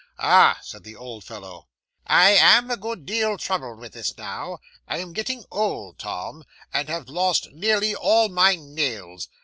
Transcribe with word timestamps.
'"Ah!" 0.17 0.57
said 0.63 0.83
the 0.83 0.95
old 0.95 1.23
fellow, 1.23 1.67
"I 2.07 2.31
am 2.31 2.71
a 2.71 2.75
good 2.75 3.05
deal 3.05 3.37
troubled 3.37 3.77
with 3.77 3.93
this 3.93 4.17
now. 4.17 4.57
I 4.87 4.97
am 4.97 5.13
getting 5.13 5.45
old, 5.51 5.99
Tom, 5.99 6.43
and 6.73 6.89
have 6.89 7.07
lost 7.07 7.51
nearly 7.51 7.93
all 7.93 8.27
my 8.27 8.55
nails. 8.55 9.29